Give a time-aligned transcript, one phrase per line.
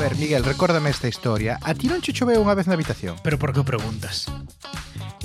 [0.00, 1.58] Ver, Miguel, recórdame esta historia.
[1.62, 3.20] A ti non che choveu unha vez na habitación?
[3.22, 4.26] Pero por que o preguntas?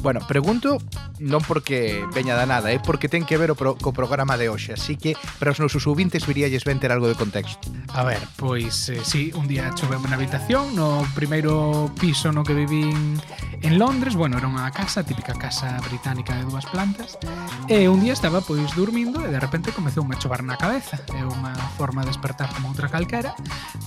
[0.06, 0.78] Bueno, pregunto
[1.18, 2.80] non porque veña da nada, é eh?
[2.84, 5.82] porque ten que ver o pro, co programa de hoxe, así que para os nosos
[5.82, 7.74] subintes viríalles ben ter algo de contexto.
[7.90, 12.46] A ver, pois eh, si, sí, un día choveu na habitación no primeiro piso no
[12.46, 13.18] que vivín
[13.66, 17.18] en Londres, bueno, era unha casa, típica casa británica de dúas plantas,
[17.66, 21.26] e un día estaba pois dormindo e de repente comezou a chovar na cabeza, é
[21.26, 23.34] unha forma de despertar como outra calquera,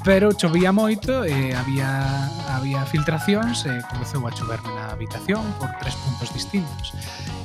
[0.03, 2.27] pero chovía moito e había
[2.57, 6.97] había filtracións e comezou a choverme na habitación por tres puntos distintos.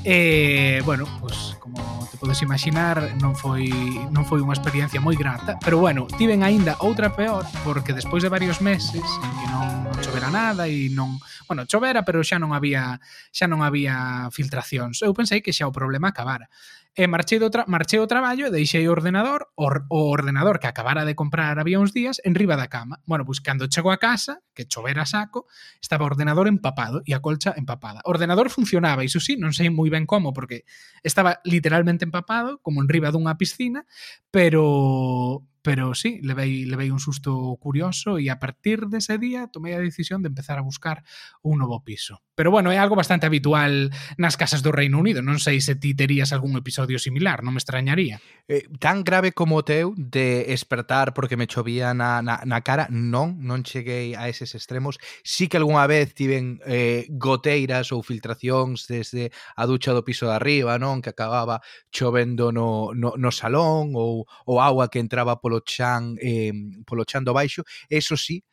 [0.04, 3.68] E, bueno, pues, como te podes imaginar, non foi,
[4.12, 8.32] non foi unha experiencia moi grata, pero bueno, tiven aínda outra peor, porque despois de
[8.32, 12.56] varios meses en que non, non chovera nada e non, bueno, chovera, pero xa non
[12.56, 13.00] había
[13.32, 15.04] xa non había filtracións.
[15.04, 16.48] Eu pensei que xa o problema acabara.
[16.94, 20.70] E marchei do, tra marchei do traballo e deixei o ordenador, o, o ordenador que
[20.70, 23.02] acabara de comprar había uns días, en riba da cama.
[23.10, 25.50] Bueno, pois pues, cando chego a casa, que chovera saco,
[25.82, 28.06] estaba o ordenador empapado e a colcha empapada.
[28.06, 30.70] O ordenador funcionaba, iso sí, non sei moi ben como, porque
[31.02, 33.90] estaba literalmente empapado, como en riba dunha piscina,
[34.30, 39.80] pero Pero sí, levei, levei un susto curioso e a partir dese día tomei a
[39.80, 41.08] decisión de empezar a buscar
[41.40, 42.20] un novo piso.
[42.36, 45.22] Pero bueno, é algo bastante habitual nas casas do Reino Unido.
[45.22, 48.18] Non sei se ti terías algún episodio similar, non me extrañaría.
[48.50, 52.90] Eh, tan grave como o teu de despertar porque me chovía na, na, na cara,
[52.90, 54.98] non, non cheguei a eses extremos.
[55.22, 60.34] Sí que algunha vez tiven eh, goteiras ou filtracións desde a ducha do piso de
[60.34, 61.06] arriba, non?
[61.06, 61.62] Que acababa
[61.94, 66.52] chovendo no, no, no salón ou, ou agua que entraba polo polo chan eh,
[66.86, 68.44] polo chan do baixo, eso sí,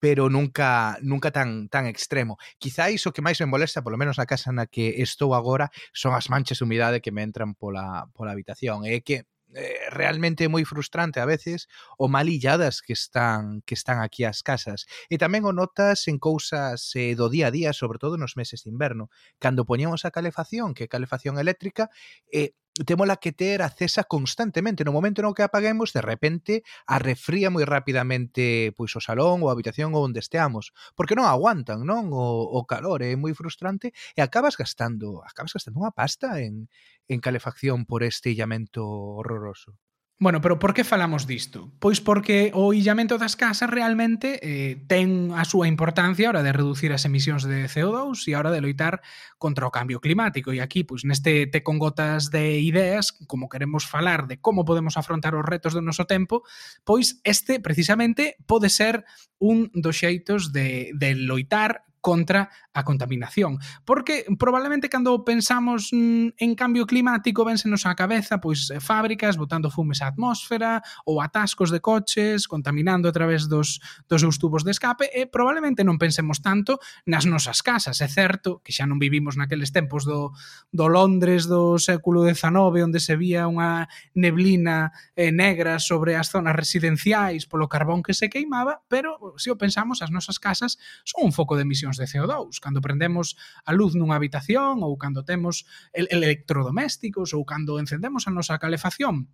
[0.00, 2.38] pero nunca nunca tan tan extremo.
[2.58, 6.16] Quizáis o que máis me molesta, polo menos na casa na que estou agora, son
[6.16, 8.88] as manchas de humidade que me entran pola pola habitación.
[8.88, 11.68] É que eh, realmente moi frustrante a veces
[12.00, 14.88] o malilladas que están que están aquí as casas.
[15.12, 18.64] E tamén o notas en cousas eh, do día a día, sobre todo nos meses
[18.64, 21.92] de inverno, cando poñemos a calefacción, que é calefacción eléctrica,
[22.32, 24.84] eh, temos a que ter acesa cesa constantemente.
[24.84, 26.52] No momento no que apaguemos, de repente,
[26.84, 31.86] arrefría moi rapidamente pois o salón ou a habitación ou onde esteamos, porque non aguantan,
[31.88, 32.12] non?
[32.12, 33.14] O, o calor ¿eh?
[33.14, 36.68] é moi frustrante e acabas gastando, acabas gastando unha pasta en
[37.08, 39.78] en calefacción por este illamento horroroso.
[40.18, 41.70] Bueno, pero por que falamos disto?
[41.78, 46.56] Pois porque o illamento das casas realmente eh, ten a súa importancia a hora de
[46.56, 49.04] reducir as emisións de CO2 e a hora de loitar
[49.36, 50.56] contra o cambio climático.
[50.56, 54.96] E aquí, pois neste te con gotas de ideas, como queremos falar de como podemos
[54.96, 56.48] afrontar os retos do noso tempo,
[56.88, 59.04] pois este precisamente pode ser
[59.36, 63.58] un dos xeitos de, de loitar contra a contaminación.
[63.84, 69.74] Porque probablemente cando pensamos mm, en cambio climático vénsenos á cabeza pois eh, fábricas botando
[69.74, 74.70] fumes á atmósfera ou atascos de coches contaminando a través dos, dos seus tubos de
[74.70, 76.78] escape e probablemente non pensemos tanto
[77.10, 77.98] nas nosas casas.
[77.98, 80.30] É certo que xa non vivimos naqueles tempos do,
[80.70, 86.54] do Londres do século XIX onde se vía unha neblina eh, negra sobre as zonas
[86.54, 91.34] residenciais polo carbón que se queimaba, pero se o pensamos as nosas casas son un
[91.34, 96.06] foco de emisións de CO2, cando prendemos a luz nunha habitación ou cando temos el
[96.12, 99.28] electrodomésticos ou cando encendemos a nosa calefacción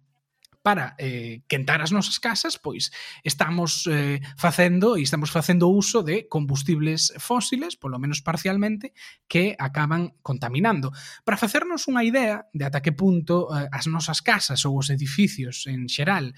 [0.62, 2.94] para eh, quentar as nosas casas, pois
[3.26, 8.94] estamos eh, facendo e estamos facendo uso de combustibles fósiles, polo menos parcialmente,
[9.26, 10.94] que acaban contaminando.
[11.26, 15.66] Para facernos unha idea de ata que punto eh, as nosas casas ou os edificios
[15.66, 16.32] en xeral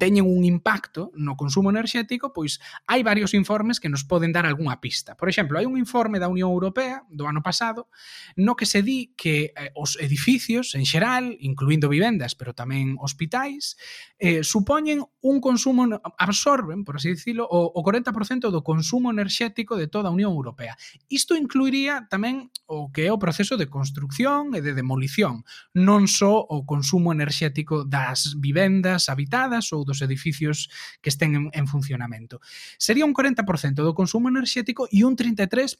[0.00, 2.56] teñen un impacto no consumo enerxético, pois
[2.88, 5.20] hai varios informes que nos poden dar algunha pista.
[5.20, 7.92] Por exemplo, hai un informe da Unión Europea do ano pasado
[8.40, 13.65] no que se di que eh, os edificios en xeral, incluindo vivendas, pero tamén hospitais,
[13.74, 19.76] país eh, supoñen un consumo, absorben, por así dicilo, o, o 40% do consumo enerxético
[19.76, 20.76] de toda a Unión Europea.
[21.12, 25.44] Isto incluiría tamén o que é o proceso de construcción e de demolición,
[25.76, 30.72] non só o consumo enerxético das vivendas habitadas ou dos edificios
[31.04, 32.40] que estén en, en funcionamento.
[32.80, 33.44] Sería un 40%
[33.84, 35.76] do consumo enerxético e un 33%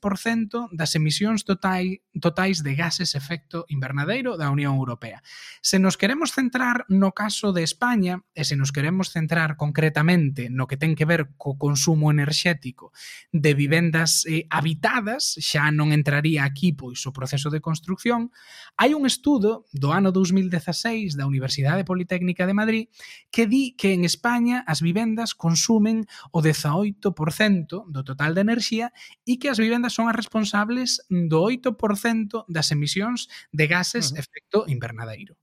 [0.77, 5.25] das emisións totai, totais de gases efecto invernadeiro da Unión Europea.
[5.65, 10.49] Se nos queremos centrar no caso de España, España, e se nos queremos centrar concretamente
[10.49, 12.88] no que ten que ver co consumo enerxético
[13.37, 18.32] de vivendas eh, habitadas, xa non entraría aquí pois o proceso de construcción,
[18.81, 22.84] hai un estudo do ano 2016 da Universidade Politécnica de Madrid
[23.28, 27.05] que di que en España as vivendas consumen o 18%
[27.93, 28.96] do total de enerxía
[29.28, 34.23] e que as vivendas son as responsables do 8% das emisións de gases uh -huh.
[34.25, 35.37] efecto invernadeiro.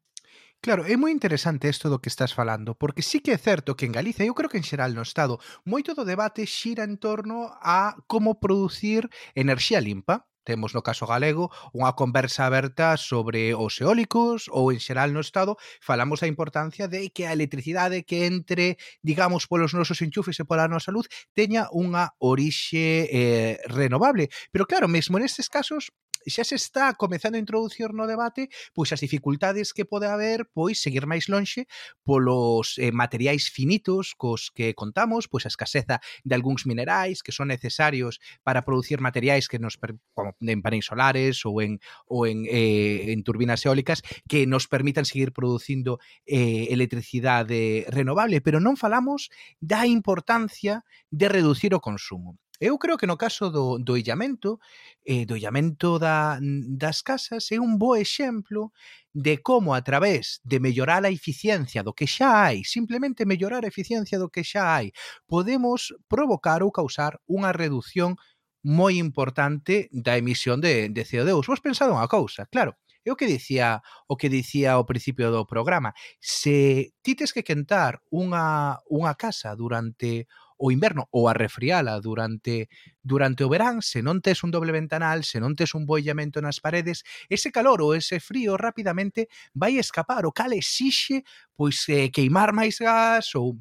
[0.63, 3.83] Claro, é moi interesante isto do que estás falando, porque sí que é certo que
[3.83, 5.35] en Galicia, eu creo que en xeral no Estado,
[5.67, 11.51] moito do debate xira en torno a como producir enerxía limpa, temos no caso galego
[11.75, 17.11] unha conversa aberta sobre os eólicos ou en xeral no Estado falamos da importancia de
[17.11, 22.15] que a electricidade que entre, digamos, polos nosos enchufes e pola nosa luz teña unha
[22.23, 24.31] orixe eh, renovable.
[24.47, 25.91] Pero claro, mesmo nestes casos
[26.27, 30.79] xa se está comezando a introducir no debate pois as dificultades que pode haber pois
[30.79, 31.67] seguir máis lonxe
[32.05, 37.49] polos eh, materiais finitos cos que contamos, pois a escaseza de algúns minerais que son
[37.49, 39.75] necesarios para producir materiais que nos
[40.13, 45.05] como en paneis solares ou en ou en eh, en turbinas eólicas que nos permitan
[45.05, 52.42] seguir producindo eh, electricidade eh, renovable, pero non falamos da importancia de reducir o consumo.
[52.63, 54.57] Eu creo que no caso do, do illamento,
[55.03, 58.71] eh, do illamento da, das casas, é un bo exemplo
[59.11, 63.71] de como a través de mellorar a eficiencia do que xa hai, simplemente mellorar a
[63.73, 64.95] eficiencia do que xa hai,
[65.27, 68.15] podemos provocar ou causar unha reducción
[68.63, 71.43] moi importante da emisión de, de CO2.
[71.43, 75.43] Vos pensado unha cousa, claro, é o que dicía o que dicía ao principio do
[75.43, 75.91] programa.
[76.23, 80.31] Se ti tes que quentar unha, unha casa durante
[80.63, 82.69] o inverno ou a refriala durante
[83.03, 86.63] durante o verán, se non tes un doble ventanal, se non tes un boillamento nas
[86.63, 91.27] paredes, ese calor ou ese frío rapidamente vai escapar, o cal exixe
[91.59, 93.59] pois eh, queimar máis gas ou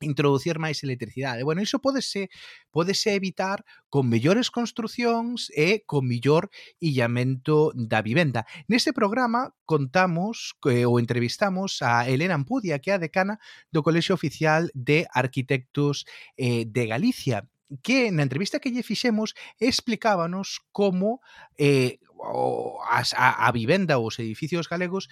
[0.00, 1.42] introducir máis electricidade.
[1.42, 2.30] Bueno, iso pódese,
[2.70, 8.46] pódese evitar con mellores construcións e con mellor illamento da vivenda.
[8.68, 13.42] Neste programa contamos eh, ou entrevistamos a Elena Ampudia, que é a decana
[13.72, 16.06] do Colexio Oficial de Arquitectos
[16.36, 17.48] eh, de Galicia
[17.82, 21.20] que na entrevista que lle fixemos explicábanos como
[21.60, 25.08] eh, o as, a, a vivenda ou os edificios galegos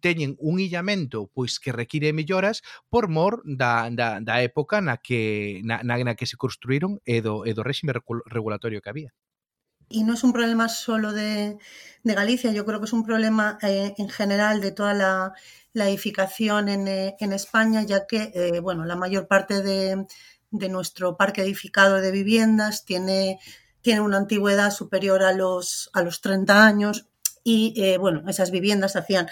[0.00, 5.60] teñen un illamento pois que require melloras por mor da, da, da época na que,
[5.64, 7.92] na, na, que se construíron e do, e do réxime
[8.26, 9.12] regulatorio que había.
[9.88, 11.58] Y no es un problema solo de,
[12.02, 15.32] de, Galicia, yo creo que es un problema eh, en general de toda la,
[15.72, 20.06] la edificación en, eh, en, España, ya que eh, bueno, la mayor parte de,
[20.50, 23.38] de, nuestro parque edificado de viviendas tiene
[23.86, 27.06] tiene una antigüedad superior a los, a los 30 años
[27.44, 29.28] y, eh, bueno, esas viviendas hacían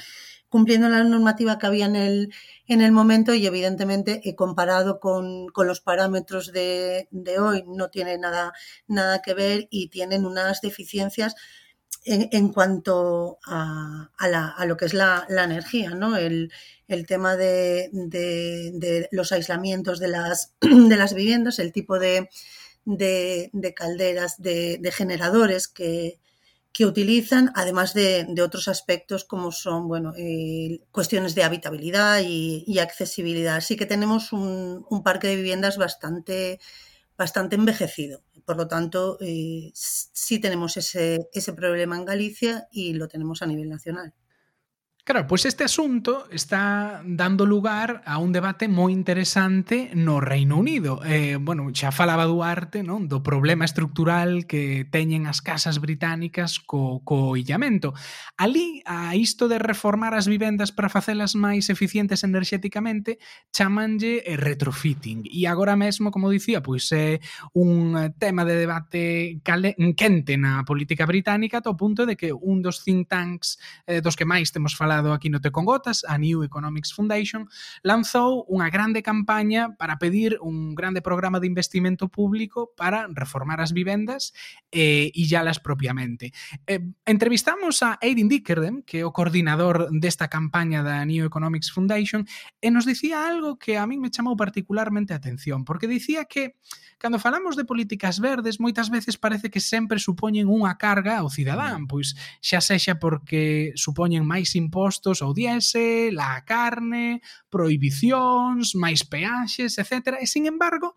[0.49, 2.33] cumpliendo la normativa que había en el,
[2.69, 7.91] en el momento y evidentemente he comparado con, con, los parámetros de, de, hoy no
[7.91, 8.53] tiene nada,
[8.87, 11.35] nada que ver y tienen unas deficiencias
[12.05, 16.17] en, en cuanto a, a, la, a, lo que es la, la energía, ¿no?
[16.17, 16.53] El,
[16.87, 22.29] el tema de, de, de, los aislamientos de las, de las viviendas, el tipo de,
[22.85, 26.21] de, de calderas, de, generadores que,
[26.73, 33.57] que, utilizan, además de, otros aspectos como son bueno, eh, cuestiones de habitabilidad y, accesibilidad.
[33.57, 36.61] Así que tenemos un, un parque de viviendas bastante,
[37.17, 38.23] bastante envejecido.
[38.45, 43.47] Por lo tanto, eh, sí tenemos ese, ese problema en Galicia y lo tenemos a
[43.47, 44.13] nivel nacional.
[45.07, 51.05] Claro, pois este asunto está dando lugar a un debate moi interesante no Reino Unido.
[51.05, 57.05] Eh, bueno, xa falaba Duarte non do problema estructural que teñen as casas británicas co,
[57.05, 57.93] co illamento.
[58.41, 63.21] Ali, a isto de reformar as vivendas para facelas máis eficientes enerxéticamente,
[63.53, 65.29] chamanlle eh, retrofitting.
[65.29, 67.21] E agora mesmo, como dicía, pois é
[67.53, 72.81] un tema de debate cale, quente na política británica ao punto de que un dos
[72.81, 76.19] think tanks eh, dos que máis temos falado falado aquí no Te con Gotas, a
[76.19, 77.49] New Economics Foundation
[77.83, 83.75] lanzou unha grande campaña para pedir un grande programa de investimento público para reformar as
[83.75, 84.31] vivendas
[84.71, 86.31] eh, e illalas propiamente.
[86.71, 86.79] Eh,
[87.11, 92.23] entrevistamos a Aidan Dickerdem, que é o coordinador desta campaña da New Economics Foundation,
[92.63, 96.55] e nos dicía algo que a min me chamou particularmente a atención, porque dicía que
[97.03, 101.85] cando falamos de políticas verdes, moitas veces parece que sempre supoñen unha carga ao cidadán,
[101.85, 101.91] mm.
[101.91, 109.81] pois xa sexa porque supoñen máis impostos impostos ao diésel, a carne, prohibicións, máis peaxes,
[109.81, 110.21] etc.
[110.21, 110.93] E, sin embargo,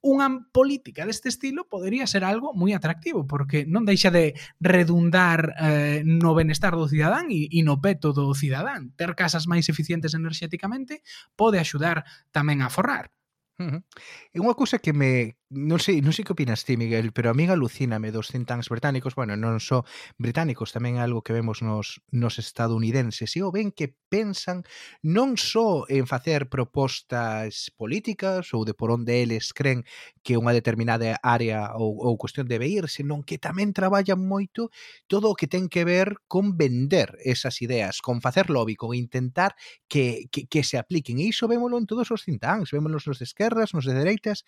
[0.00, 6.00] unha política deste estilo podería ser algo moi atractivo, porque non deixa de redundar eh,
[6.00, 8.96] no benestar do cidadán e, e no peto do cidadán.
[8.96, 11.04] Ter casas máis eficientes enerxéticamente
[11.36, 13.12] pode axudar tamén a forrar.
[13.58, 13.82] Uh -huh.
[14.36, 17.36] É unha cousa que me non sei, non sei que opinas ti, Miguel, pero a
[17.38, 19.86] mí alucíname dos think tanks británicos, bueno, non só
[20.18, 24.66] británicos, tamén é algo que vemos nos, nos estadounidenses, e o ben que pensan
[25.06, 29.86] non só en facer propostas políticas ou de por onde eles creen
[30.26, 34.74] que unha determinada área ou, ou cuestión debe ir, senón que tamén traballan moito
[35.06, 39.54] todo o que ten que ver con vender esas ideas, con facer lobby, con intentar
[39.86, 41.22] que, que, que se apliquen.
[41.22, 43.94] E iso vémolo en todos os think tanks, vémolo nos de esquerda, guerras, nos de
[43.94, 44.44] dereitas,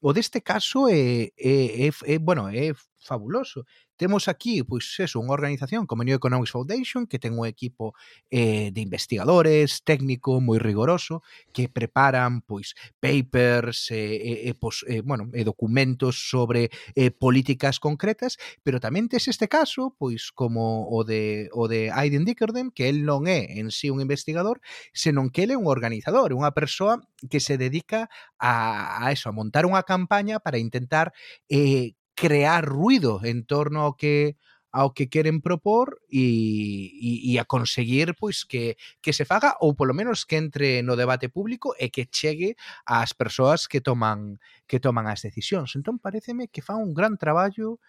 [0.00, 3.64] o deste caso é, é, é, é bueno, é fabuloso.
[3.96, 7.92] Temos aquí, pois, eso, unha organización como New Economics Foundation que ten un equipo
[8.32, 11.20] eh, de investigadores, técnico moi rigoroso,
[11.52, 17.12] que preparan, pois, papers eh, e, eh, eh, pois, eh, bueno, eh, documentos sobre eh,
[17.12, 22.72] políticas concretas, pero tamén tes este caso, pois, como o de, o de Aiden Dickerdem,
[22.72, 24.64] que el non é en sí un investigador,
[24.96, 28.08] senón que ele é un organizador, unha persoa que se dedica
[28.40, 31.12] a, a eso, a montar unha campaña para intentar
[31.52, 34.36] eh, crear ruido en torno ao que
[34.70, 39.74] ao que queren propor e, e, e a conseguir pois que, que se faga ou
[39.74, 42.54] polo menos que entre no debate público e que chegue
[42.86, 44.38] ás persoas que toman
[44.70, 45.74] que toman as decisións.
[45.74, 47.82] Entón pareceme que fa un gran traballo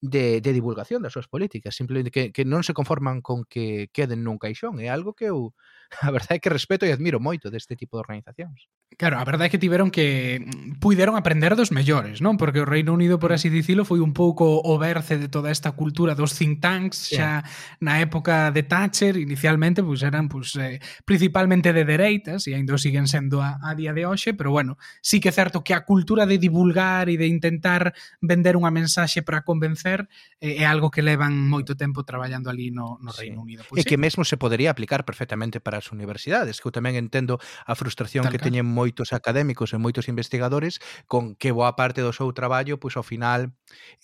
[0.00, 4.22] de, de divulgación das súas políticas, simplemente que, que non se conforman con que queden
[4.22, 5.54] nun caixón, é algo que eu
[6.02, 8.68] a verdade é que respeto e admiro moito deste tipo de organizacións.
[8.96, 12.36] Claro, a verdade é que tiveron que mm, puideron aprender dos mellores, non?
[12.36, 13.36] Porque o Reino Unido, por mm.
[13.36, 17.40] así dicilo, foi un pouco o berce de toda esta cultura dos think tanks xa
[17.40, 17.80] yeah.
[17.80, 23.08] na época de Thatcher, inicialmente pois eran pois eh, principalmente de dereitas e ainda siguen
[23.08, 26.28] sendo a, a día de hoxe, pero bueno, sí que é certo que a cultura
[26.28, 30.08] de divulgar e de intentar vender unha mensaxe para convencer facer
[30.40, 33.42] é eh, eh, algo que levan moito tempo traballando ali no, no Reino sí.
[33.42, 33.62] Unido.
[33.66, 37.42] Pois, e que mesmo se podería aplicar perfectamente para as universidades, que eu tamén entendo
[37.66, 40.78] a frustración Tal que teñen moitos académicos e moitos investigadores
[41.10, 43.50] con que boa parte do seu traballo, pois ao final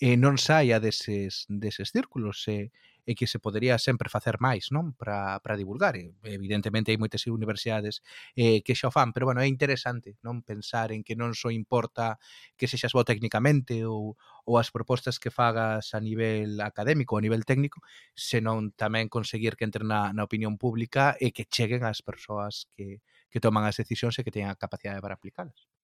[0.03, 2.75] eh, non saia deses, deses círculos, eh,
[3.05, 5.93] e que se podería sempre facer máis non para, para divulgar.
[5.95, 8.01] E, evidentemente hai moitas universidades
[8.35, 11.53] eh, que xa o fan, pero bueno, é interesante non pensar en que non só
[11.53, 12.17] importa
[12.57, 14.17] que sexas bo técnicamente ou,
[14.49, 17.81] ou as propostas que fagas a nivel académico ou a nivel técnico,
[18.17, 23.01] senón tamén conseguir que entren na, na opinión pública e que cheguen ás persoas que,
[23.29, 25.74] que toman as decisións e que teñan a capacidade para aplicalas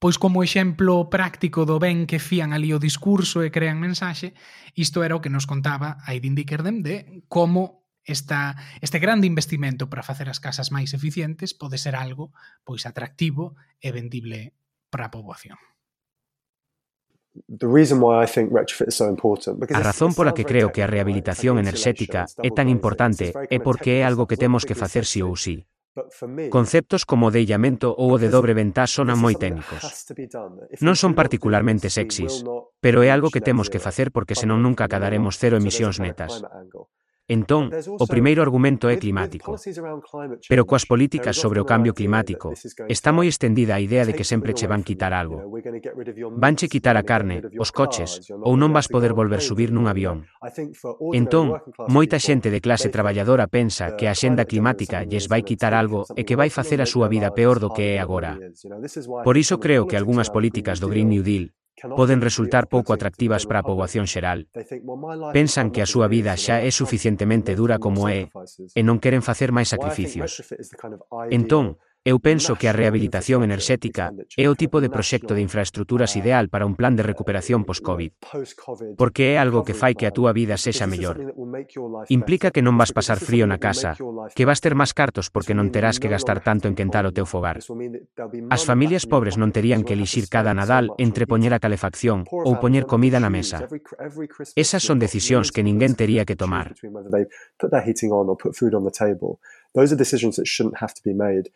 [0.00, 4.32] pois como exemplo práctico do ben que fían ali o discurso e crean mensaxe,
[4.72, 10.02] isto era o que nos contaba Aidin Dickerdem de como esta, este grande investimento para
[10.02, 12.32] facer as casas máis eficientes pode ser algo
[12.64, 14.56] pois atractivo e vendible
[14.88, 15.60] para a poboación.
[19.70, 24.08] A razón pola que creo que a rehabilitación enerxética é tan importante é porque é
[24.08, 25.68] algo que temos que facer si ou si.
[26.50, 29.82] Conceptos como o de illamento ou o de dobre ventá sonan moi técnicos.
[30.78, 32.46] Non son particularmente sexys,
[32.78, 36.38] pero é algo que temos que facer porque senón nunca acadaremos cero emisións netas.
[37.30, 39.54] Entón, o primeiro argumento é climático.
[40.50, 42.50] Pero coas políticas sobre o cambio climático,
[42.90, 45.38] está moi estendida a idea de que sempre che van quitar algo.
[46.34, 50.26] Vanche quitar a carne, os coches, ou non vas poder volver subir nun avión.
[51.14, 56.10] Entón, moita xente de clase traballadora pensa que a xenda climática lles vai quitar algo
[56.18, 58.42] e que vai facer a súa vida peor do que é agora.
[59.22, 61.54] Por iso creo que algunhas políticas do Green New Deal
[61.88, 64.48] poden resultar pouco atractivas para a poboación xeral.
[65.32, 68.28] Pensan que a súa vida xa é suficientemente dura como é
[68.76, 70.40] e non queren facer máis sacrificios.
[71.32, 76.48] Entón, Eu penso que a rehabilitación enerxética é o tipo de proxecto de infraestruturas ideal
[76.48, 78.16] para un plan de recuperación post-COVID,
[78.96, 81.20] porque é algo que fai que a túa vida sexa mellor.
[82.08, 84.00] Implica que non vas pasar frío na casa,
[84.32, 87.28] que vas ter máis cartos porque non terás que gastar tanto en quentar o teu
[87.28, 87.60] fogar.
[88.48, 92.88] As familias pobres non terían que elixir cada Nadal entre poñer a calefacción ou poñer
[92.88, 93.68] comida na mesa.
[94.56, 96.72] Esas son decisións que ninguén tería que tomar.
[99.72, 101.50] Those are decisions that shouldn't have to be made.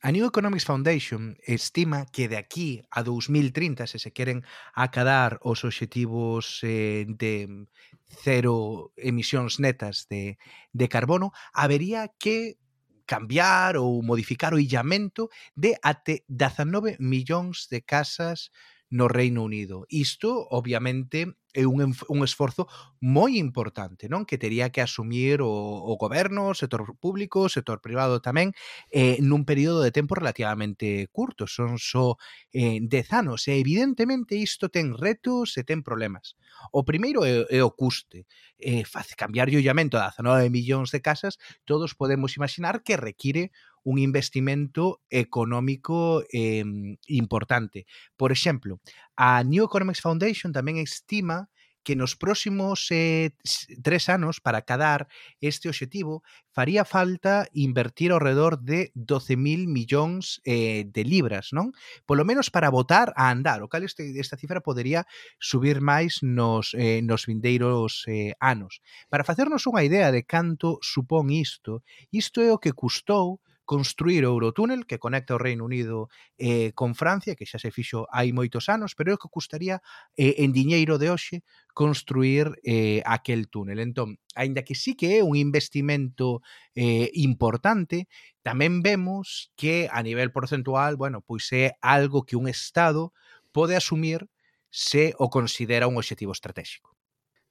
[0.00, 5.66] A New Economics Foundation estima que de aquí a 2030, se se queren acadar os
[5.66, 7.66] obxectivos eh, de
[8.06, 10.38] cero emisións netas de,
[10.70, 12.62] de carbono, habería que
[13.10, 18.54] cambiar ou modificar o illamento de até 19 millóns de casas
[18.94, 19.82] no Reino Unido.
[19.90, 22.70] Isto, obviamente, é un, un esforzo
[23.02, 24.22] moi importante, non?
[24.22, 28.54] Que tería que asumir o, o goberno, o sector público, o sector privado tamén,
[28.94, 32.14] eh, nun período de tempo relativamente curto, son só
[32.54, 36.38] eh, dez anos, e evidentemente isto ten retos e ten problemas.
[36.70, 38.30] O primeiro é, é o custe.
[38.62, 43.50] Eh, faz cambiar o llamento a 19 millóns de casas, todos podemos imaginar que require
[43.88, 46.62] un investimento económico eh,
[47.06, 47.86] importante.
[48.16, 48.80] Por exemplo,
[49.16, 51.48] a New Economics Foundation tamén estima
[51.88, 53.32] que nos próximos eh,
[53.80, 55.08] tres anos para cadar
[55.40, 56.20] este obxectivo
[56.52, 61.72] faría falta invertir ao redor de 12.000 millóns eh, de libras, non?
[62.04, 65.08] Polo menos para votar a andar, o cal este, esta cifra podería
[65.40, 68.84] subir máis nos, eh, nos vindeiros eh, anos.
[69.08, 71.80] Para facernos unha idea de canto supón isto,
[72.12, 76.08] isto é o que custou construir o Eurotúnel que conecta o Reino Unido
[76.38, 79.84] eh, con Francia, que xa se fixo hai moitos anos, pero é o que custaría
[80.16, 81.44] eh, en diñeiro de hoxe
[81.76, 83.84] construir eh, aquel túnel.
[83.84, 86.40] Entón, aínda que sí que é un investimento
[86.72, 88.08] eh, importante,
[88.40, 93.12] tamén vemos que a nivel porcentual, bueno, pois é algo que un Estado
[93.52, 94.32] pode asumir
[94.72, 96.87] se o considera un obxectivo estratégico.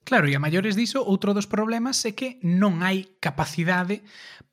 [0.08, 4.00] Claro, e a maiores diso, outro dos problemas é que non hai capacidade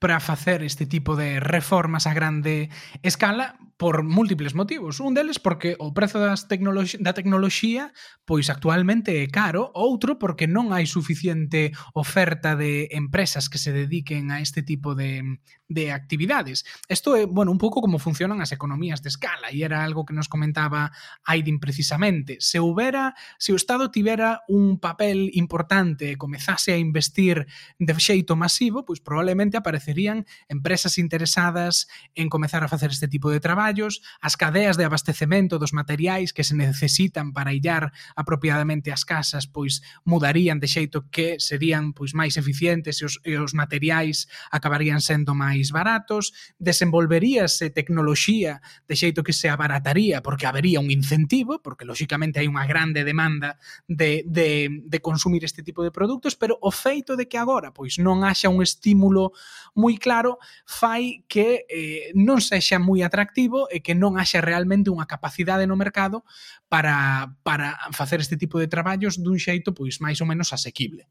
[0.04, 2.68] para facer este tipo de reformas a grande
[3.00, 5.00] escala por múltiples motivos.
[5.00, 7.96] Un deles porque o prezo das tecnolox da tecnoloxía
[8.28, 14.32] pois actualmente é caro, outro porque non hai suficiente oferta de empresas que se dediquen
[14.32, 16.64] a este tipo de, de actividades.
[16.88, 20.16] Isto é, bueno, un pouco como funcionan as economías de escala e era algo que
[20.16, 20.96] nos comentaba
[21.28, 22.40] Aidin precisamente.
[22.40, 27.46] Se houbera, se o Estado tivera un papel importante importante comezase a investir
[27.78, 31.86] de xeito masivo, pois probablemente aparecerían empresas interesadas
[32.18, 36.42] en comezar a facer este tipo de traballos, as cadeas de abastecemento dos materiais que
[36.42, 42.42] se necesitan para illar apropiadamente as casas, pois mudarían de xeito que serían pois máis
[42.42, 49.36] eficientes e os, e os materiais acabarían sendo máis baratos, desenvolveríase tecnoloxía de xeito que
[49.36, 53.60] se abarataría porque habería un incentivo, porque lóxicamente hai unha grande demanda
[53.90, 57.74] de, de, de consumo consumir este tipo de produtos, pero o feito de que agora
[57.74, 59.34] pois non haxa un estímulo
[59.74, 60.38] moi claro
[60.70, 65.74] fai que eh, non sexa moi atractivo e que non haxa realmente unha capacidade no
[65.74, 66.22] mercado
[66.70, 71.10] para, para facer este tipo de traballos dun xeito pois máis ou menos asequible.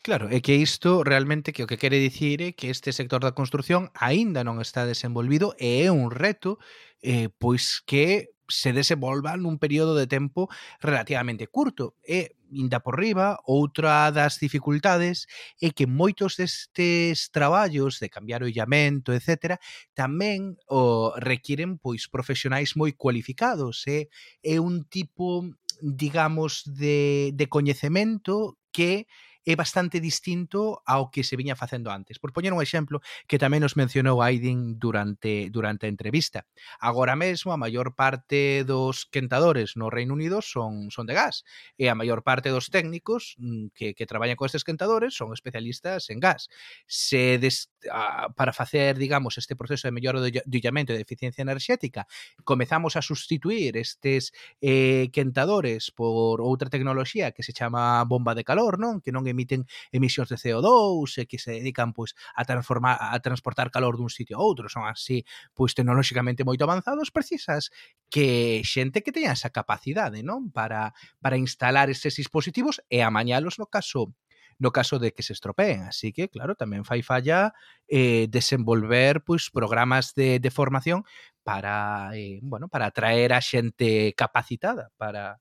[0.00, 3.36] Claro, é que isto realmente que o que quere dicir é que este sector da
[3.36, 6.56] construción aínda non está desenvolvido e é un reto
[7.04, 10.50] eh, pois que se desenvolva nun período de tempo
[10.82, 11.96] relativamente curto.
[12.04, 15.30] E, inda por riba, outra das dificultades
[15.62, 19.56] é que moitos destes traballos de cambiar o illamento, etc.,
[19.94, 23.86] tamén o requiren pois profesionais moi cualificados.
[23.86, 24.10] E,
[24.42, 25.46] é un tipo
[25.80, 29.06] digamos, de, de coñecemento que
[29.44, 32.20] é bastante distinto ao que se viña facendo antes.
[32.20, 36.44] Por poñer un exemplo que tamén nos mencionou Aiden durante durante a entrevista.
[36.80, 41.44] Agora mesmo a maior parte dos quentadores no Reino Unido son son de gas
[41.80, 46.10] e a maior parte dos técnicos mm, que, que traballan con estes quentadores son especialistas
[46.10, 46.52] en gas.
[46.86, 51.42] Se des, a, para facer, digamos, este proceso de mellora do illamento e de eficiencia
[51.42, 52.04] enerxética,
[52.44, 58.76] comezamos a sustituir estes eh, quentadores por outra tecnoloxía que se chama bomba de calor,
[58.76, 59.00] non?
[59.00, 59.64] Que non emiten
[59.94, 64.36] emisións de CO2 e que se dedican pois a transformar a transportar calor dun sitio
[64.38, 67.70] a outro, son así pois tecnolóxicamente moito avanzados, precisas
[68.10, 70.50] que xente que teña esa capacidade, non?
[70.50, 74.12] Para para instalar estes dispositivos e amañalos no caso
[74.60, 75.88] no caso de que se estropeen.
[75.88, 77.56] Así que, claro, tamén fai falla
[77.88, 81.02] eh, desenvolver pois programas de, de formación
[81.42, 85.40] para, eh, bueno, para atraer a xente capacitada para,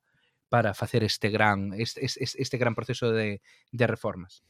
[0.49, 4.43] para facer este gran este, este, este gran proceso de, de reformas.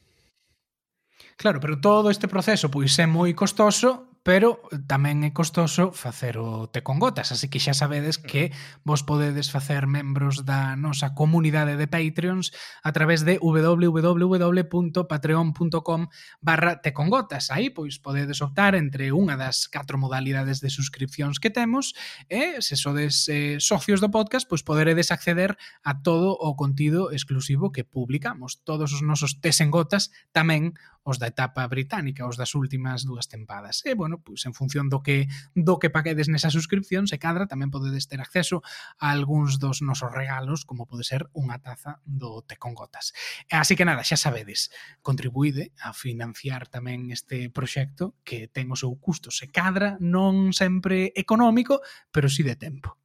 [1.36, 6.68] Claro, pero todo este proceso pois é moi costoso, pero tamén é costoso facer o
[6.68, 8.52] té con gotas, así que xa sabedes que
[8.84, 12.52] vos podedes facer membros da nosa comunidade de Patreons
[12.84, 16.00] a través de www.patreon.com
[16.44, 17.48] barra té con gotas.
[17.48, 21.96] Aí, pois, podedes optar entre unha das catro modalidades de suscripcións que temos
[22.28, 27.72] e, se sodes eh, socios do podcast, pois poderedes acceder a todo o contido exclusivo
[27.72, 28.60] que publicamos.
[28.68, 33.26] Todos os nosos tés en gotas, tamén os da etapa británica, os das últimas dúas
[33.26, 33.80] tempadas.
[33.88, 37.46] E, bueno, bueno, pois en función do que do que paguedes nesa suscripción, se cadra,
[37.46, 38.66] tamén podedes ter acceso
[38.98, 43.14] a algúns dos nosos regalos, como pode ser unha taza do Té con Gotas.
[43.46, 44.74] Así que nada, xa sabedes,
[45.06, 51.14] contribuide a financiar tamén este proxecto que ten o seu custo se cadra non sempre
[51.14, 51.78] económico,
[52.10, 52.99] pero si sí de tempo.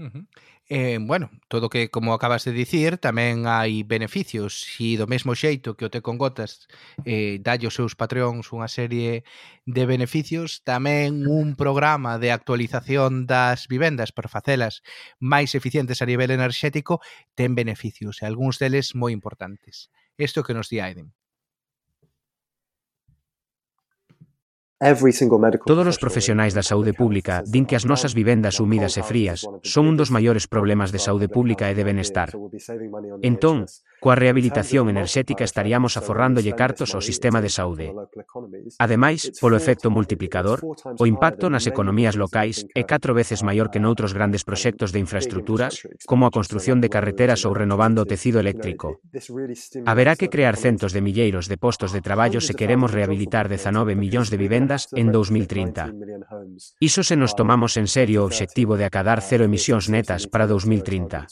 [0.00, 0.26] Uh -huh.
[0.70, 4.64] eh, bueno, todo que, como acabas de dicir, tamén hai beneficios.
[4.80, 6.72] E do mesmo xeito que o Te con Gotas
[7.04, 9.28] eh, dalle os seus patreóns unha serie
[9.68, 14.80] de beneficios tamén un programa de actualización das vivendas para facelas
[15.20, 17.04] máis eficientes a nivel enerxético
[17.36, 19.92] ten beneficios e algúns deles moi importantes.
[20.16, 21.19] Isto que nos di Aiden.
[24.80, 29.84] Todos os profesionais da saúde pública din que as nosas vivendas húmidas e frías son
[29.92, 32.32] un dos maiores problemas de saúde pública e de benestar.
[33.20, 33.68] Entón,
[34.00, 37.92] Coa rehabilitación enerxética estaríamos aforrándolle cartos ao sistema de saúde.
[38.80, 40.64] Ademais, polo efecto multiplicador,
[40.96, 45.84] o impacto nas economías locais é catro veces maior que noutros grandes proxectos de infraestructuras,
[46.08, 49.04] como a construción de carreteras ou renovando o tecido eléctrico.
[49.84, 54.32] Haberá que crear centos de milleiros de postos de traballo se queremos rehabilitar 19 millóns
[54.32, 55.92] de vivendas en 2030.
[56.80, 61.28] Iso se nos tomamos en serio o obxectivo de acadar cero emisións netas para 2030.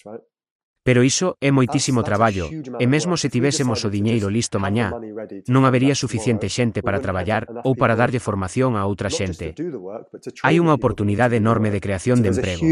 [0.89, 2.49] Pero iso é moitísimo traballo,
[2.81, 4.89] e mesmo se tivésemos o diñeiro listo mañá,
[5.53, 9.53] non habería suficiente xente para traballar ou para darlle formación a outra xente.
[10.41, 12.65] Hai unha oportunidade enorme de creación de emprego.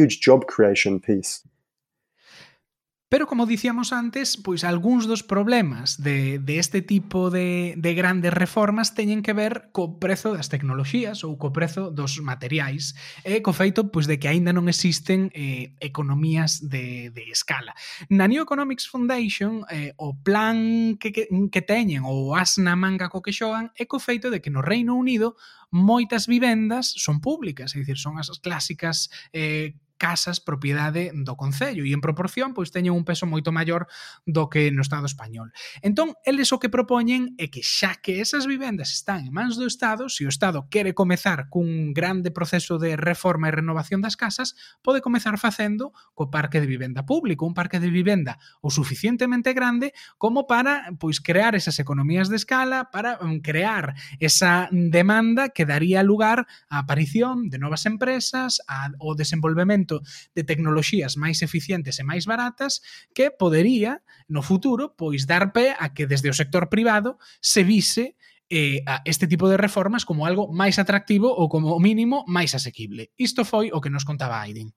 [3.08, 8.34] Pero como dicíamos antes, pois algúns dos problemas de, de este tipo de, de grandes
[8.34, 13.54] reformas teñen que ver co prezo das tecnoloxías ou co prezo dos materiais e co
[13.54, 17.78] feito pois, de que aínda non existen eh, economías de, de escala.
[18.10, 23.06] Na New Economics Foundation, eh, o plan que, que, que teñen ou as na manga
[23.06, 25.38] co que xogan é co feito de que no Reino Unido
[25.70, 31.92] moitas vivendas son públicas, é dicir, son as clásicas eh, casas propiedade do Concello e
[31.92, 33.88] en proporción pois teñen un peso moito maior
[34.28, 35.52] do que no Estado español.
[35.80, 39.64] Entón, eles o que propoñen é que xa que esas vivendas están en mans do
[39.64, 44.54] Estado, se o Estado quere comezar cun grande proceso de reforma e renovación das casas,
[44.82, 49.92] pode comezar facendo co parque de vivenda público, un parque de vivenda o suficientemente grande
[50.18, 56.02] como para pois crear esas economías de escala, para mm, crear esa demanda que daría
[56.02, 60.02] lugar á aparición de novas empresas, ao desenvolvemento desenvolvemento
[60.34, 62.82] de tecnoloxías máis eficientes e máis baratas
[63.14, 68.18] que podería no futuro pois dar pé a que desde o sector privado se vise
[68.50, 73.10] eh, a este tipo de reformas como algo máis atractivo ou como mínimo máis asequible.
[73.18, 74.74] Isto foi o que nos contaba Aiden.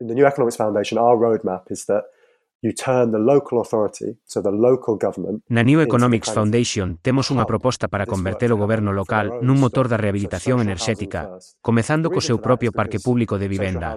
[0.00, 2.04] In the New Economics Foundation, our roadmap is that
[5.48, 10.00] Na New Economics Foundation temos unha proposta para converter o goberno local nun motor da
[10.00, 13.94] rehabilitación enerxética, comezando co seu propio parque público de vivenda.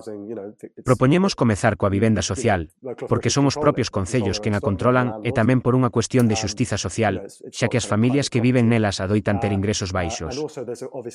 [0.86, 2.70] Propoñemos comezar coa vivenda social,
[3.10, 6.78] porque son os propios concellos quen a controlan e tamén por unha cuestión de xustiza
[6.78, 10.38] social, xa que as familias que viven nelas adoitan ter ingresos baixos.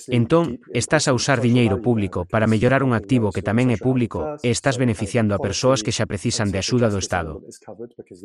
[0.08, 4.48] Entón, estás a usar diñeiro público para mellorar un activo que tamén é público e
[4.50, 7.43] estás beneficiando a persoas que xa precisan de axuda do Estado.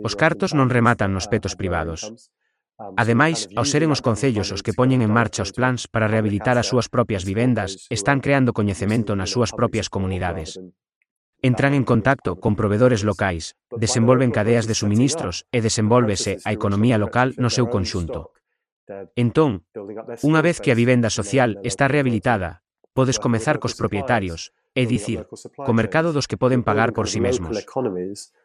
[0.03, 2.07] Os cartos non rematan nos petos privados.
[2.95, 6.71] Ademais, ao seren os concellos os que poñen en marcha os plans para rehabilitar as
[6.71, 10.55] súas propias vivendas, están creando coñecemento nas súas propias comunidades.
[11.43, 17.35] Entran en contacto con provedores locais, desenvolven cadeas de suministros e desenvolvese a economía local
[17.35, 18.31] no seu conxunto.
[19.15, 19.67] Entón,
[20.23, 22.63] unha vez que a vivenda social está rehabilitada,
[22.95, 25.25] podes comezar cos propietarios, é dicir,
[25.65, 27.57] co mercado dos que poden pagar por si mesmos.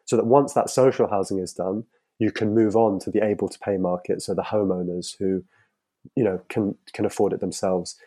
[0.05, 1.83] So that once that social housing is done,
[2.19, 5.43] you can move on to the able to pay market, so the homeowners who,
[6.15, 7.97] you know, can can afford it themselves.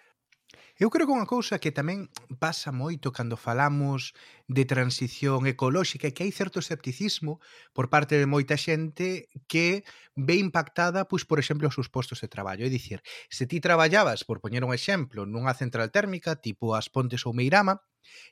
[0.79, 2.07] Eu creo que unha cousa que tamén
[2.39, 4.15] pasa moito cando falamos
[4.47, 7.43] de transición ecolóxica é que hai certo escepticismo
[7.75, 9.83] por parte de moita xente que
[10.15, 12.63] ve impactada, pois, por exemplo, os seus postos de traballo.
[12.63, 17.27] É dicir, se ti traballabas, por poñer un exemplo, nunha central térmica tipo as Pontes
[17.27, 17.83] ou Meirama,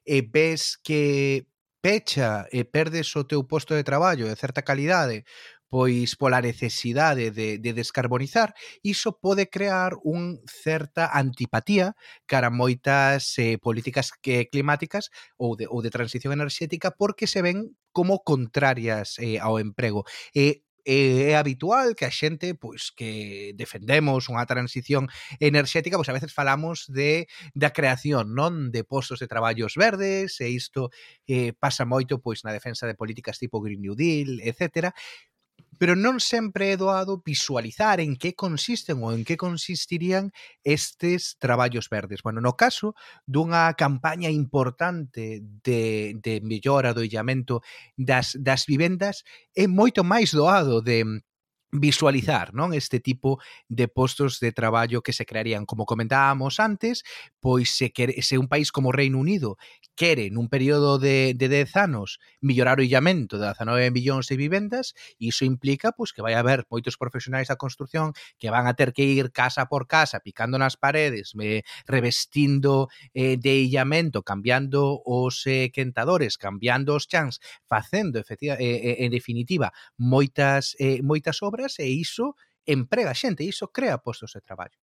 [0.07, 1.51] e ves que
[1.83, 5.27] pecha e perdes o teu posto de traballo de certa calidade
[5.69, 13.35] pois pola necesidade de, de descarbonizar, iso pode crear un certa antipatía cara a moitas
[13.39, 19.19] eh, políticas que, climáticas ou de, ou de transición enerxética porque se ven como contrarias
[19.19, 20.05] eh, ao emprego.
[20.35, 25.11] E eh, é habitual que a xente pois que defendemos unha transición
[25.43, 27.27] enerxética, pois a veces falamos de
[27.59, 30.95] da creación, non de postos de traballos verdes, e isto
[31.27, 34.95] eh, pasa moito pois na defensa de políticas tipo Green New Deal, etcétera,
[35.79, 40.33] pero non sempre é doado visualizar en que consisten ou en que consistirían
[40.65, 42.25] estes traballos verdes.
[42.25, 42.97] Bueno, no caso
[43.29, 47.61] dunha campaña importante de, de mellora do illamento
[47.97, 51.05] das, das vivendas, é moito máis doado de
[51.73, 55.67] visualizar non este tipo de postos de traballo que se crearían.
[55.67, 57.03] Como comentábamos antes,
[57.41, 59.59] pois se, quere, se un país como Reino Unido
[59.97, 64.93] quere nun período de, de 10 anos millorar o illamento de 19 millóns de vivendas,
[65.19, 69.03] iso implica pois que vai haber moitos profesionais da construción que van a ter que
[69.03, 71.49] ir casa por casa picando nas paredes, eh, me,
[71.89, 79.09] revestindo eh, de illamento, cambiando os eh, quentadores, cambiando os chans, facendo efectiva, eh, eh
[79.09, 82.37] en definitiva moitas eh, moitas obras obras e iso
[82.69, 84.77] emprega xente, iso crea postos de traballo.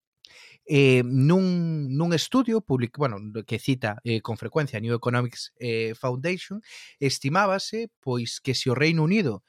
[0.66, 6.64] Eh, nun, nun estudio public, bueno, que cita eh, con frecuencia New Economics eh, Foundation,
[6.98, 9.44] estimábase pois que se o Reino Unido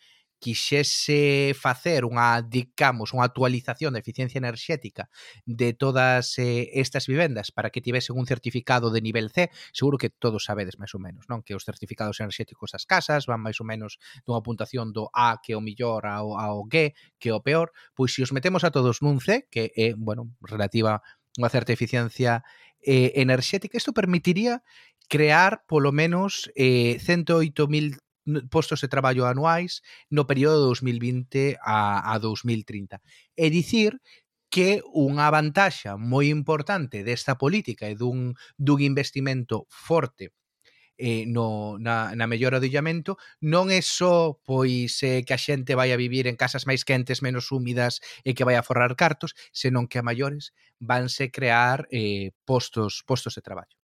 [0.44, 5.08] quixese facer unha, digamos, unha actualización de eficiencia enerxética
[5.48, 10.12] de todas eh, estas vivendas para que tivesen un certificado de nivel C, seguro que
[10.12, 11.40] todos sabedes máis ou menos, non?
[11.40, 13.96] Que os certificados enerxéticos das casas van máis ou menos
[14.28, 17.72] dunha puntuación do A que é o millor ao, ao G que é o peor,
[17.96, 21.00] pois se os metemos a todos nun C, que é, bueno, relativa
[21.40, 22.44] unha certa eficiencia
[22.84, 24.60] eh, enerxética, isto permitiría
[25.08, 27.96] crear polo menos eh, 108.000
[28.50, 33.00] postos de traballo anuais no período 2020 a, a 2030.
[33.36, 34.00] É dicir
[34.54, 40.30] que unha vantaxa moi importante desta política e dun, dun investimento forte
[40.96, 45.74] eh, no, na, na mellora do illamento non é só pois eh, que a xente
[45.74, 49.34] vai a vivir en casas máis quentes, menos húmidas e que vai a forrar cartos,
[49.50, 53.83] senón que a maiores vanse crear eh, postos postos de traballo.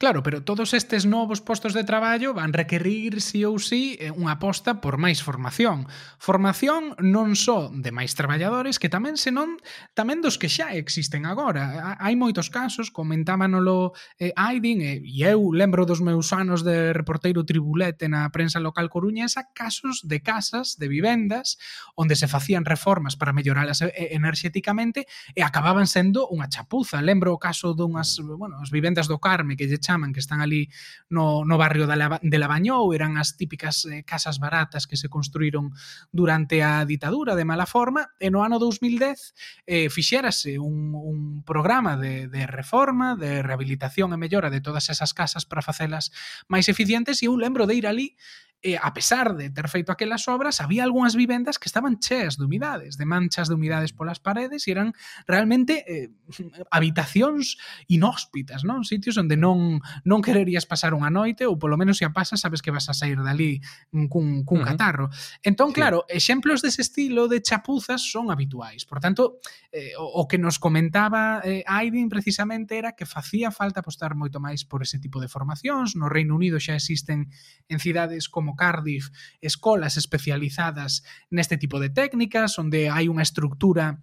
[0.00, 4.40] Claro, pero todos estes novos postos de traballo van requerir sí ou sí eh, unha
[4.40, 5.84] aposta por máis formación.
[6.16, 9.60] Formación non só de máis traballadores que tamén senón
[9.92, 12.00] tamén dos que xa existen agora.
[12.00, 16.96] Hai moitos casos, comentábanolo eh, Aidin eh, e eh, eu lembro dos meus anos de
[16.96, 21.60] reporteiro tribulete na prensa local coruñesa casos de casas, de vivendas
[21.92, 25.04] onde se facían reformas para melloralas eh, enerxéticamente
[25.36, 27.04] e acababan sendo unha chapuza.
[27.04, 30.70] Lembro o caso dunhas, bueno, as vivendas do Carme que lle chaman, que están ali
[31.10, 35.10] no, no barrio da de de Lavañou, eran as típicas eh, casas baratas que se
[35.10, 35.74] construíron
[36.14, 41.98] durante a ditadura de mala forma, e no ano 2010 eh, fixérase un, un programa
[41.98, 46.14] de, de reforma, de rehabilitación e mellora de todas esas casas para facelas
[46.46, 48.14] máis eficientes, e eu lembro de ir ali
[48.62, 52.44] e a pesar de ter feito aquelas obras, había algunhas vivendas que estaban cheas de
[52.44, 54.92] humidades, de manchas de humidades polas paredes e eran
[55.24, 56.12] realmente eh,
[56.70, 57.56] habitacións
[57.88, 58.84] inhóspitas, non?
[58.84, 62.60] Sitios onde non non quererías pasar unha noite ou polo menos se a pasas sabes
[62.60, 63.64] que vas a sair dali
[64.12, 64.68] cun, cun uh -huh.
[64.76, 65.08] catarro.
[65.40, 65.80] Entón, sí.
[65.80, 68.84] claro, exemplos dese estilo de chapuzas son habituais.
[68.84, 69.40] Por tanto,
[69.72, 74.36] eh, o, o que nos comentaba eh, Aydin precisamente era que facía falta apostar moito
[74.36, 75.96] máis por ese tipo de formacións.
[75.96, 77.32] No Reino Unido xa existen
[77.72, 79.10] en cidades como como Cardiff
[79.40, 84.02] escolas especializadas neste tipo de técnicas onde hai unha estructura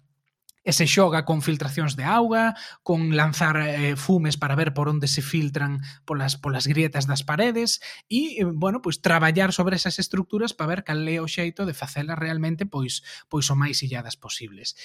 [0.68, 2.52] e se xoga con filtracións de auga,
[2.84, 7.80] con lanzar eh, fumes para ver por onde se filtran polas polas grietas das paredes
[8.12, 11.72] e eh, bueno, pois traballar sobre esas estructuras para ver cal é o xeito de
[11.72, 13.00] facelas realmente pois
[13.32, 14.76] pois o máis illadas posibles.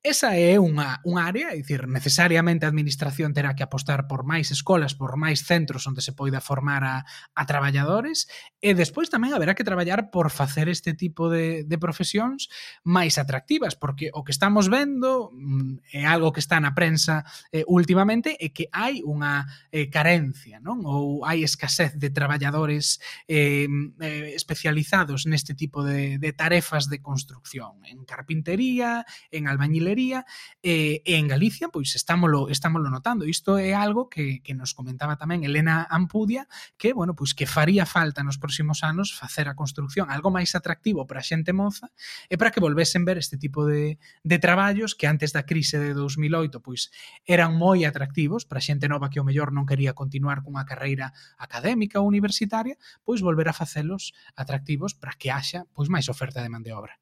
[0.00, 4.48] Esa é unha, unha área, é dicir, necesariamente a administración terá que apostar por máis
[4.48, 6.96] escolas, por máis centros onde se poida formar a,
[7.36, 8.24] a traballadores
[8.64, 12.48] e despois tamén haberá que traballar por facer este tipo de, de profesións
[12.80, 17.68] máis atractivas, porque o que estamos vendo mm, é algo que está na prensa eh,
[17.68, 20.80] últimamente é que hai unha eh, carencia, non?
[20.80, 27.04] Ou hai escasez de traballadores eh, mm, eh, especializados neste tipo de, de tarefas de
[27.04, 30.24] construcción, en carpintería, en albañilería, hostelería
[30.62, 33.26] e, eh, e en Galicia pois estámolo estámolo notando.
[33.26, 36.46] Isto é algo que, que nos comentaba tamén Elena Ampudia
[36.78, 41.06] que, bueno, pois que faría falta nos próximos anos facer a construcción algo máis atractivo
[41.06, 41.90] para a xente moza
[42.30, 45.92] e para que volvesen ver este tipo de, de traballos que antes da crise de
[45.94, 46.94] 2008 pois
[47.26, 51.10] eran moi atractivos para a xente nova que o mellor non quería continuar cunha carreira
[51.40, 56.52] académica ou universitaria, pois volver a facelos atractivos para que haxa pois máis oferta de
[56.52, 57.00] man de obra.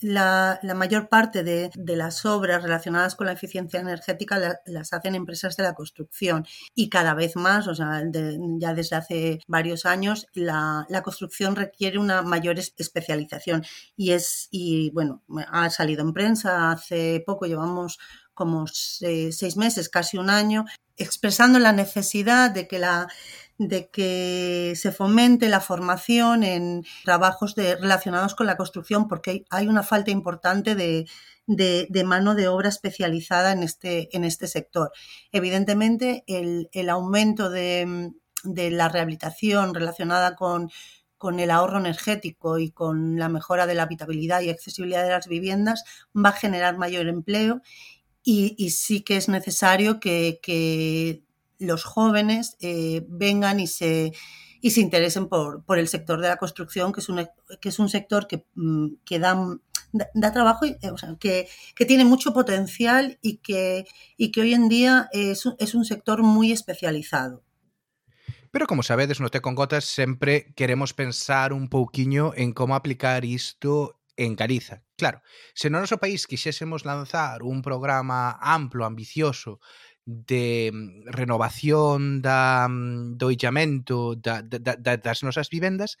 [0.00, 4.92] La, la, mayor parte de, de, las obras relacionadas con la eficiencia energética la, las
[4.92, 6.44] hacen empresas de la construcción.
[6.74, 8.02] Y cada vez más, o sea,
[8.58, 13.64] ya desde hace varios años, la, la, construcción requiere una mayor especialización.
[13.96, 17.98] Y es, y bueno, ha salido en prensa hace poco, llevamos
[18.34, 20.64] como seis meses, casi un año,
[20.96, 23.08] expresando la necesidad de que la
[23.58, 29.66] de que se fomente la formación en trabajos de, relacionados con la construcción, porque hay
[29.68, 31.06] una falta importante de,
[31.46, 34.90] de, mano de obra especializada en este, en este sector.
[35.32, 38.12] Evidentemente, el, el aumento de,
[38.42, 40.70] de, la rehabilitación relacionada con,
[41.16, 45.28] con el ahorro energético y con la mejora de la habitabilidad y accesibilidad de las
[45.28, 47.62] viviendas va a generar mayor empleo
[48.26, 51.23] y, sí que es necesario que,
[51.58, 54.12] los jóvenes eh, vengan y se,
[54.60, 57.28] y se interesen por, por, el sector de la construcción, que es un,
[57.60, 59.36] que es un sector que, mm, que da,
[60.14, 63.86] da, trabajo, eh, o sea, que, que, tiene mucho potencial y que,
[64.16, 67.44] y que hoy en día es, es un sector muy especializado.
[68.50, 73.24] Pero como sabedes, no Te con Gotas sempre queremos pensar un pouquiño en como aplicar
[73.24, 74.84] isto en Galiza.
[74.96, 75.22] Claro,
[75.54, 79.58] se no noso país quixésemos lanzar un programa amplo, ambicioso,
[80.06, 85.96] de mm, renovación da, mm, do illamento da, da, da, das nosas vivendas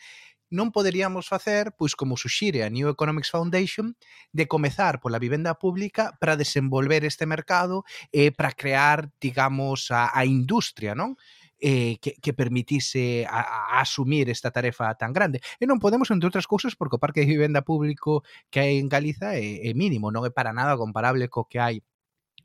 [0.54, 3.98] non poderíamos facer, pois como suxire a New Economics Foundation,
[4.30, 7.82] de comezar pola vivenda pública para desenvolver este mercado
[8.14, 11.18] e eh, para crear, digamos, a, a industria, non?
[11.58, 13.40] eh, que, que permitise a,
[13.76, 15.40] a asumir esta tarefa tan grande.
[15.58, 18.86] E non podemos, entre outras cousas, porque o parque de vivenda público que hai en
[18.92, 21.80] Galiza é, é mínimo, non é para nada comparable co que hai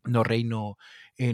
[0.07, 0.79] no reino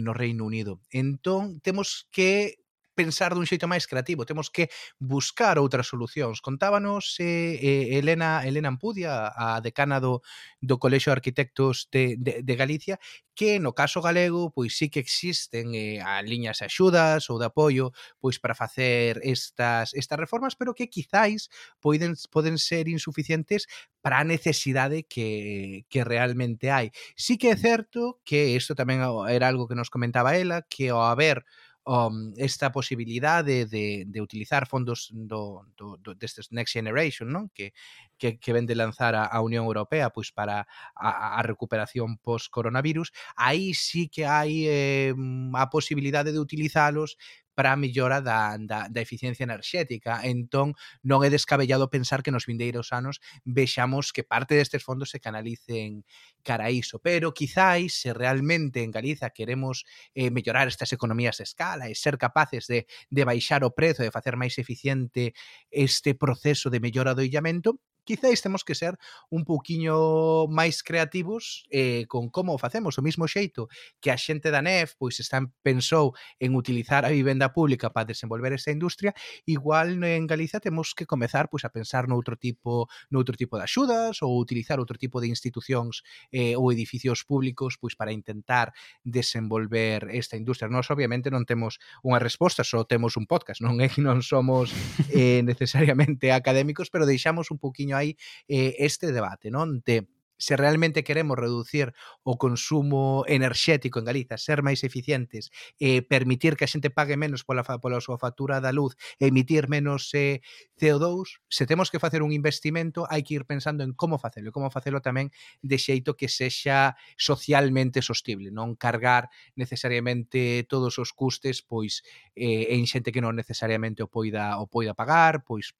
[0.00, 0.80] no Reino Unido.
[0.90, 2.56] Entón, temos que
[2.96, 6.40] pensar dun xeito máis creativo, temos que buscar outras solucións.
[6.40, 10.24] Contábanos eh, eh, Elena Elena Ampudia, a decana do,
[10.64, 12.96] do Colexio de Arquitectos de, de, de Galicia,
[13.36, 17.52] que no caso galego pois sí que existen eh, a liñas de axudas ou de
[17.52, 21.52] apoio pois para facer estas estas reformas, pero que quizáis
[21.84, 23.68] poden poden ser insuficientes
[24.00, 26.90] para a necesidade que, que realmente hai.
[27.14, 31.04] Sí que é certo que isto tamén era algo que nos comentaba ela, que ao
[31.04, 31.44] haber
[31.86, 37.46] um, esta posibilidade de, de utilizar fondos do, do, do destes Next Generation, non?
[37.54, 37.72] Que,
[38.18, 40.66] que, que ven de lanzar a, a Unión Europea pois para
[40.98, 47.14] a, a recuperación post-coronavirus, aí sí que hai eh, mm, a posibilidade de utilizalos
[47.56, 50.20] para a millora da, da, da eficiencia enerxética.
[50.28, 55.18] Entón, non é descabellado pensar que nos vindeiros anos vexamos que parte destes fondos se
[55.18, 56.04] canalicen
[56.44, 57.00] cara a iso.
[57.00, 62.20] Pero, quizáis, se realmente en Galiza queremos eh, mellorar estas economías de escala e ser
[62.20, 65.32] capaces de, de baixar o prezo, de facer máis eficiente
[65.72, 68.94] este proceso de mellora do illamento, quizáis temos que ser
[69.28, 72.96] un pouquiño máis creativos eh, con como o facemos.
[72.96, 73.66] O mismo xeito
[73.98, 78.54] que a xente da NEF pois está pensou en utilizar a vivenda pública para desenvolver
[78.54, 79.12] esta industria,
[79.44, 84.22] igual en Galicia temos que comezar pois a pensar noutro tipo noutro tipo de axudas
[84.22, 88.70] ou utilizar outro tipo de institucións eh, ou edificios públicos pois para intentar
[89.02, 90.70] desenvolver esta industria.
[90.70, 94.70] Nós obviamente non temos unha resposta, só temos un podcast, non é que non somos
[95.10, 99.80] eh, necesariamente académicos, pero deixamos un pouquiño hai eh, este debate, non?
[99.80, 100.04] De
[100.38, 106.68] se realmente queremos reducir o consumo enerxético en Galiza, ser máis eficientes, eh, permitir que
[106.68, 110.44] a xente pague menos pola, pola súa factura da luz, emitir menos eh,
[110.76, 114.54] CO2, se temos que facer un investimento, hai que ir pensando en como facelo, e
[114.54, 115.32] como facelo tamén
[115.64, 122.04] de xeito que sexa socialmente sostible, non cargar necesariamente todos os custes pois
[122.36, 125.72] eh, en xente que non necesariamente o poida o poida pagar, pois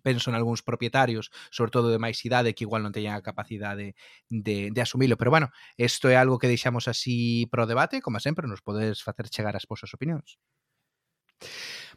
[0.00, 3.98] penso en algúns propietarios, sobre todo de máis idade, que igual non teñan a capacidade
[4.30, 5.16] de, de, asumilo.
[5.18, 9.28] Pero bueno, isto é algo que deixamos así pro debate, como sempre, nos podes facer
[9.28, 10.38] chegar as vosas opinións.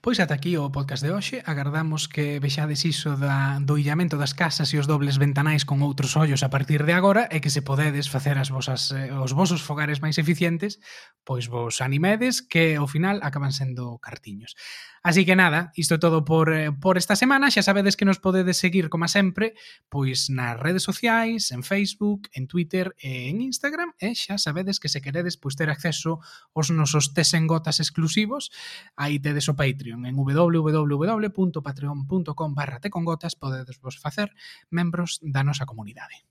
[0.04, 1.44] Pois ata aquí o podcast de hoxe.
[1.46, 6.18] Agardamos que vexades iso da, do illamento das casas e os dobles ventanais con outros
[6.18, 9.62] ollos a partir de agora e que se podedes facer as vosas, eh, os vosos
[9.62, 10.82] fogares máis eficientes,
[11.22, 14.58] pois vos animedes que ao final acaban sendo cartiños.
[15.06, 17.54] Así que nada, isto é todo por, eh, por esta semana.
[17.54, 19.54] Xa sabedes que nos podedes seguir, como sempre,
[19.86, 23.94] pois nas redes sociais, en Facebook, en Twitter e en Instagram.
[24.02, 26.26] E xa sabedes que se queredes pois ter acceso
[26.58, 28.50] aos nosos tesengotas exclusivos,
[28.98, 30.06] aí tedes o Patreon Patreon.
[30.06, 34.32] En www.patreon.com barra tecongotas podedes vos facer
[34.70, 36.24] membros da nosa comunidade.